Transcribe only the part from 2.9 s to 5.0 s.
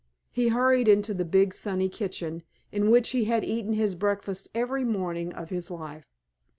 he had eaten his breakfast every